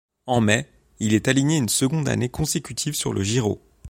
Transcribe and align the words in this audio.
En 0.25 0.41
mai, 0.41 0.65
il 0.99 1.13
est 1.13 1.27
aligné 1.27 1.57
une 1.57 1.69
seconde 1.69 2.09
année 2.09 2.27
consécutive 2.27 2.95
sur 2.95 3.13
le 3.13 3.21
Giro. 3.21 3.61